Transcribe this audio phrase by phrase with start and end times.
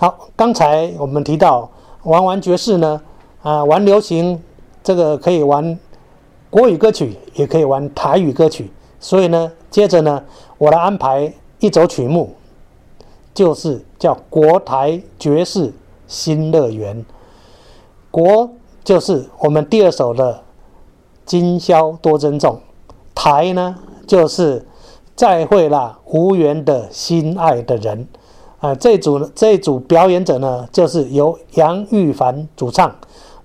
[0.00, 1.70] 好，刚才我们提到
[2.04, 3.02] 玩玩爵士呢，
[3.42, 4.42] 啊，玩流行
[4.82, 5.78] 这个可以玩
[6.48, 8.70] 国语歌曲，也可以玩台语歌曲。
[8.98, 10.24] 所以呢，接着呢，
[10.56, 12.30] 我来安排一首曲目，
[13.34, 15.70] 就是叫《国台爵士
[16.06, 16.96] 新乐园》。
[18.10, 18.48] 国
[18.82, 20.32] 就是我们第二首的
[21.26, 22.54] 《今宵多珍重》，
[23.14, 23.76] 台呢
[24.06, 24.66] 就是
[25.14, 28.08] 再会啦，无缘的心爱的人。
[28.60, 32.94] 啊，这组这组表演者呢，就是由杨玉凡主唱，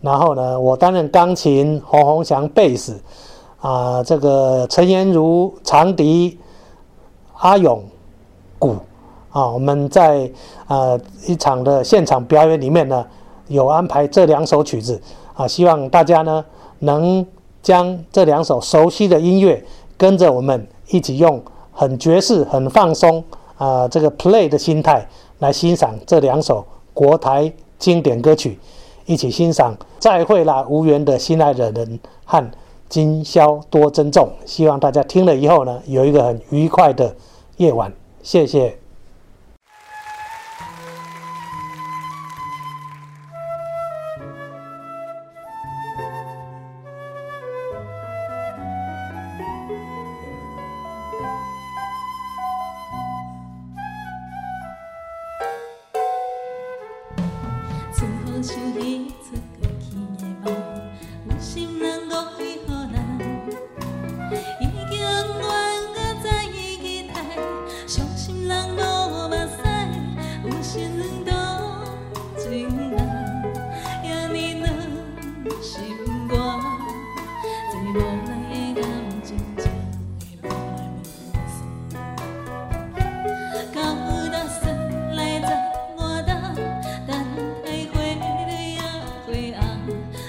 [0.00, 3.00] 然后呢，我担任钢琴，洪洪祥贝斯，
[3.60, 6.36] 啊，这个陈妍如长笛，
[7.34, 7.80] 阿勇
[8.58, 8.74] 鼓，
[9.30, 10.28] 啊，我们在
[10.66, 10.98] 呃
[11.28, 13.06] 一场的现场表演里面呢，
[13.46, 15.00] 有安排这两首曲子，
[15.34, 16.44] 啊，希望大家呢
[16.80, 17.24] 能
[17.62, 19.64] 将这两首熟悉的音乐
[19.96, 21.40] 跟着我们一起用
[21.70, 23.22] 很爵士、很放松。
[23.56, 25.06] 啊，这个 play 的心态
[25.38, 28.58] 来欣赏这两首国台经典歌曲，
[29.06, 32.38] 一起欣赏《再会啦，无缘的心爱的人》和
[32.88, 34.26] 《今宵多珍重》。
[34.46, 37.14] 希望大家听了以后呢，有一个很愉快的
[37.56, 37.92] 夜晚。
[38.22, 38.83] 谢谢。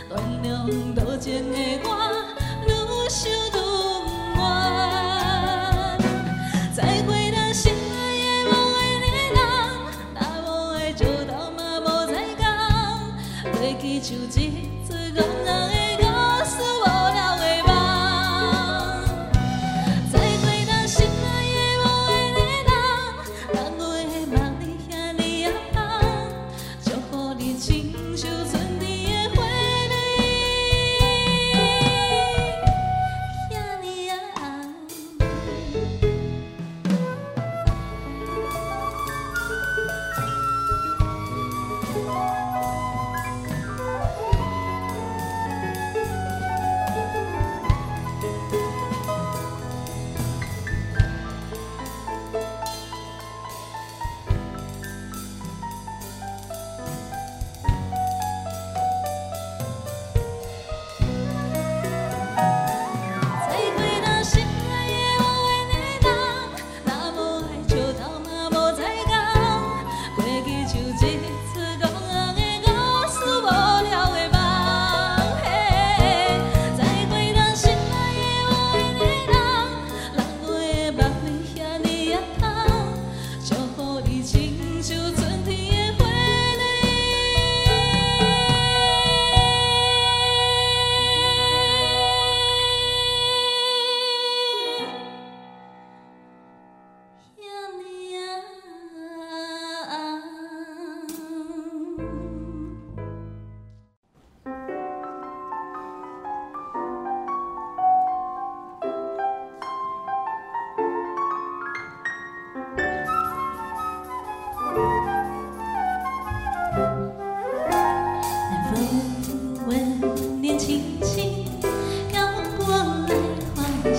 [0.10, 0.46] 原谅
[0.94, 1.88] 多情的我，
[2.66, 2.70] 愈
[3.10, 3.32] 想愈
[4.34, 4.40] 不愿。
[6.74, 7.74] 再会啦，心爱
[8.20, 9.06] 的无爱的
[9.36, 9.38] 人，
[10.14, 12.44] 那无爱就到嘛无再讲，
[13.54, 14.12] 过去像
[14.42, 14.44] 一
[14.86, 15.75] 次梦啊。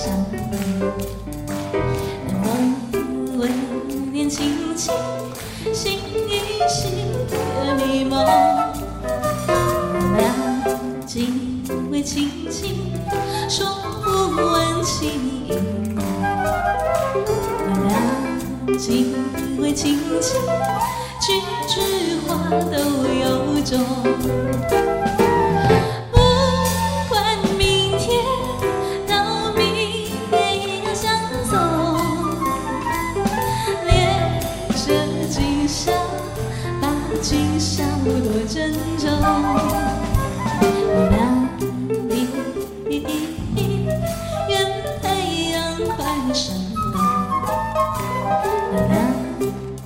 [0.07, 0.15] 难
[2.45, 2.47] 忘
[2.93, 2.95] 的
[3.39, 3.41] 为，
[4.13, 4.37] 脸轻
[4.77, 4.95] 轻，
[5.75, 6.31] 心已
[6.69, 6.93] 心
[7.29, 7.33] 得
[7.75, 8.15] 迷貌。
[9.49, 9.51] 我
[10.17, 10.23] 俩
[11.05, 12.93] 紧偎，轻轻
[13.49, 13.67] 说，
[14.05, 14.07] 不
[14.37, 15.11] 问情
[15.97, 15.99] 寞。
[17.63, 17.89] 我俩
[18.79, 18.87] 紧
[19.59, 20.41] 偎，轻轻，
[21.21, 21.27] 句
[21.69, 21.75] 句
[22.29, 22.31] 话
[22.71, 22.77] 都
[23.13, 23.25] 由
[23.65, 23.75] 衷。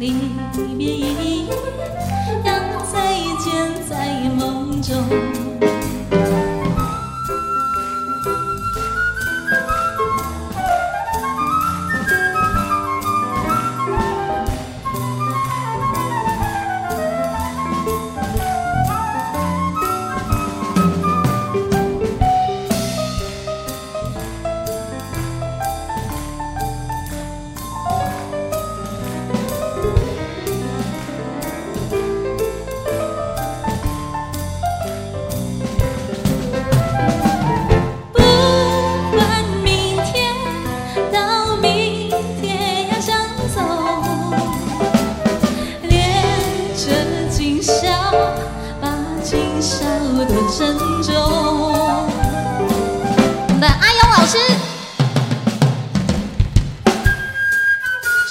[0.00, 0.14] 离
[0.78, 1.46] 别一
[2.42, 2.56] 样
[2.90, 5.49] 再见在梦中。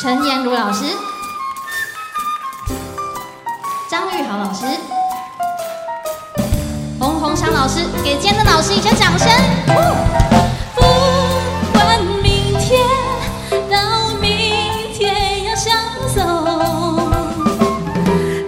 [0.01, 0.85] 陈妍如老师，
[3.89, 4.65] 张玉豪老师。
[6.97, 9.29] 洪洪祥老师，给今天的老师一些掌声。
[10.73, 10.81] 不
[11.73, 12.79] 管明天
[13.69, 15.75] 到明天要向
[16.15, 16.21] 走，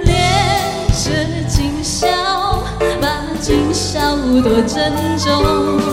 [0.04, 0.16] 恋
[1.04, 1.12] 着
[1.50, 2.08] 今宵，
[3.02, 3.10] 把
[3.42, 5.91] 今宵多珍重。